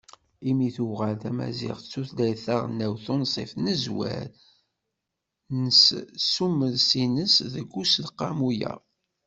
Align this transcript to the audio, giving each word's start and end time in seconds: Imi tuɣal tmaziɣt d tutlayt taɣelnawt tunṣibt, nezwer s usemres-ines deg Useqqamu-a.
Imi 0.49 0.67
tuɣal 0.75 1.15
tmaziɣt 1.23 1.83
d 1.85 1.89
tutlayt 1.91 2.39
taɣelnawt 2.45 2.99
tunṣibt, 3.05 3.53
nezwer 3.65 4.23
s 5.83 5.85
usemres-ines 6.25 7.35
deg 7.53 7.69
Useqqamu-a. 7.81 8.73